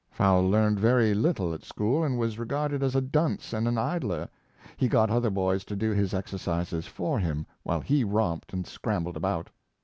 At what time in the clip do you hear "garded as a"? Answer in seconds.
2.47-3.01